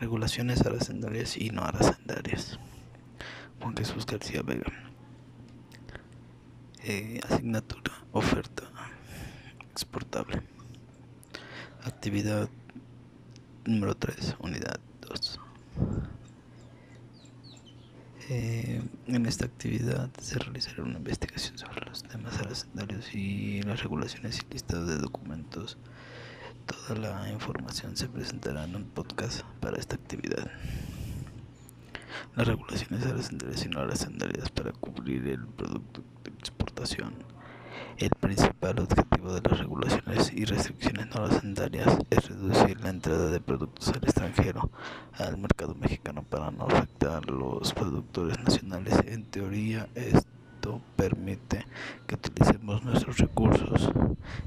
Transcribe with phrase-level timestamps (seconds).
[0.00, 2.58] regulaciones aracendarias y no aracendarias.
[3.60, 4.72] Juan Jesús García Vega.
[6.82, 8.64] Eh, asignatura, oferta,
[9.70, 10.42] exportable.
[11.84, 12.48] Actividad
[13.64, 14.78] número 3, unidad
[15.08, 15.40] 2.
[18.30, 24.40] Eh, en esta actividad se realizará una investigación sobre los temas aracendarios y las regulaciones
[24.42, 25.76] y listados de documentos
[26.86, 30.50] Toda la información se presentará en un podcast para esta actividad.
[32.36, 37.14] Las regulaciones aracendarias y no aracendarias para cubrir el producto de exportación.
[37.96, 43.40] El principal objetivo de las regulaciones y restricciones no aracendarias es reducir la entrada de
[43.40, 44.70] productos al extranjero
[45.14, 48.94] al mercado mexicano para no afectar a los productores nacionales.
[49.06, 51.66] En teoría, esto permite
[52.06, 53.90] que utilicemos nuestros recursos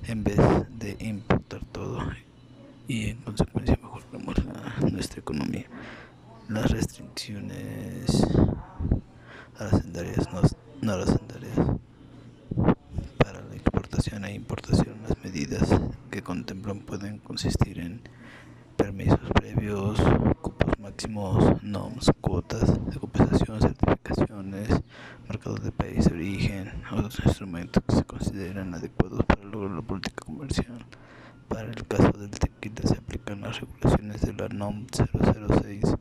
[0.07, 0.97] en vez de
[6.49, 8.25] Las restricciones
[9.59, 10.41] aracendarias, no,
[10.81, 11.57] no aracendarias
[13.17, 15.67] para la exportación e importación, las medidas
[16.09, 18.01] que contemplan pueden consistir en
[18.77, 19.99] permisos previos,
[20.41, 24.69] cupos máximos, normas, cuotas de compensación, certificaciones,
[25.27, 30.23] marcados de país de origen, otros instrumentos que se consideran adecuados para lograr la política
[30.25, 30.85] comercial.
[31.49, 35.97] Para el caso del tequila se aplican las regulaciones de la NOM 006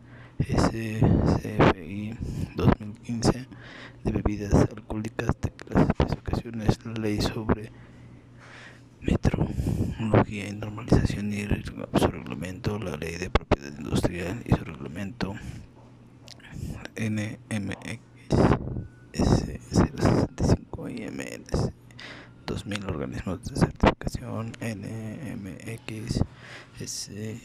[0.49, 2.17] SCFI
[2.55, 3.47] 2015
[4.05, 7.73] de bebidas alcohólicas de las especificaciones, la ley sobre
[9.01, 11.49] metrología y normalización y
[11.99, 15.35] su reglamento, la ley de propiedad industrial y su reglamento
[16.95, 18.01] NMX
[19.13, 21.73] S065 IMNS
[22.47, 26.23] 2000 organismos de certificación NMX
[26.81, 27.41] S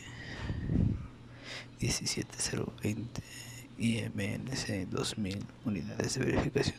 [1.80, 3.21] 17020
[3.77, 6.77] IMNC 2000 unidades de verificación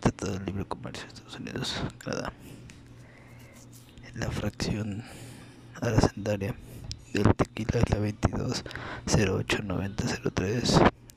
[0.00, 2.32] Tratado de Libre Comercio de Estados Unidos Canadá.
[4.14, 5.02] La fracción
[5.80, 6.54] aracendaria
[7.14, 8.64] del tequila es la 22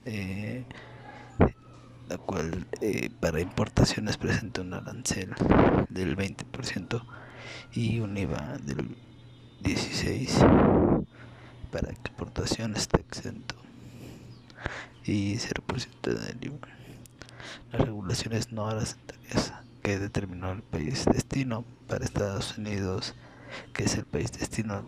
[0.06, 0.64] eh,
[2.08, 5.34] la cual eh, para importaciones presenta un arancel
[5.90, 7.04] del 20%
[7.74, 8.96] y un IVA del
[9.64, 11.06] 16%
[11.66, 13.56] para exportación está exento.
[15.04, 16.68] Y 0% de IVA.
[17.72, 19.54] Las regulaciones no arancelaриas
[19.84, 23.14] que determinó el país destino para Estados Unidos,
[23.74, 24.84] que es el país destino,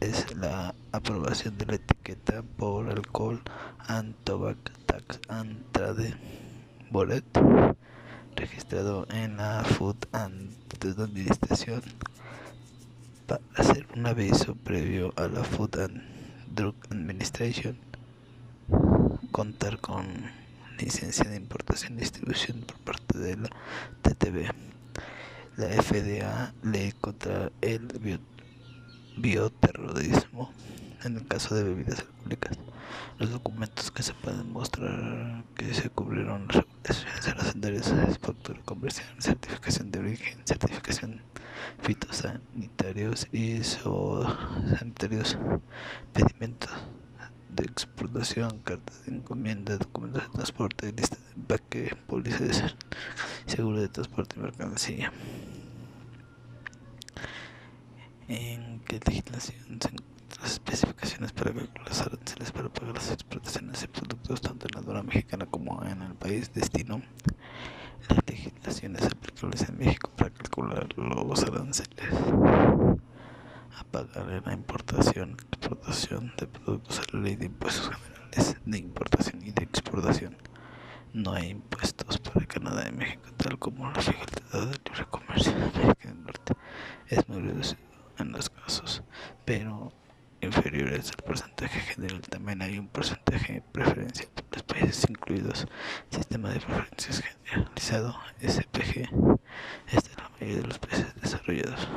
[0.00, 3.40] es la aprobación de la etiqueta por alcohol
[3.86, 6.14] and tobacco tax and trade
[6.90, 7.24] bolet
[8.36, 10.52] registrado en la Food and
[10.82, 11.80] Administration
[13.26, 16.13] para hacer un aviso previo a la Food and
[16.54, 17.76] Drug Administration
[19.32, 20.06] contar con
[20.78, 23.50] licencia de importación y distribución por parte de la
[24.02, 24.52] TTB
[25.56, 28.20] la FDA ley contra el
[29.16, 30.52] bioterrorismo
[31.04, 32.56] en el caso de bebidas alcohólicas
[33.18, 39.90] los documentos que se pueden mostrar que se cubrieron las regulaciones es factura comercial, certificación
[39.90, 41.22] de origen, certificación
[41.82, 45.38] fitosanitarios y sanitarios,
[46.12, 46.70] pedimentos
[47.50, 52.74] de exportación, cartas de encomienda, documentos de transporte, lista de empaque, póliza de
[53.46, 55.12] seguro de transporte y mercancía.
[58.26, 59.90] ¿En qué legislación se
[60.40, 62.52] las especificaciones para calcular los aranceles
[62.92, 67.02] las exportaciones de productos tanto en la dura mexicana como en el país destino.
[68.08, 72.14] Las legislaciones aplicables en México para calcular los aranceles
[73.78, 78.14] a pagar en la importación, exportación de productos a la ley de impuestos generales
[78.64, 80.36] de importación y de exportación.
[81.12, 85.62] No hay impuestos para Canadá y México, tal como el Tratado de Libre Comercio de
[85.62, 86.54] América del Norte.
[87.08, 87.80] Es muy reducido
[88.18, 89.02] en los casos,
[89.44, 89.92] pero
[90.40, 91.24] inferiores al
[92.28, 95.66] También hay un porcentaje preferencial para los países incluidos
[96.10, 99.08] Sistema de Preferencias Generalizado SPG.
[99.86, 101.88] Este es la mayoría de los países desarrollados.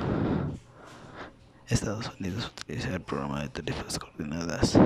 [1.68, 4.80] Estados Unidos utiliza el programa de tarifas coordinadas.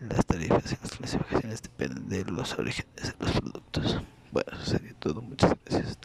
[0.00, 4.00] Las tarifas y las clasificaciones dependen de los orígenes de los productos.
[4.30, 5.22] Bueno, eso sería todo.
[5.22, 5.98] Muchas gracias.